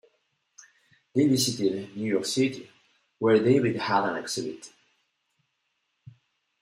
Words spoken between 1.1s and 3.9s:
They visited New York City, where David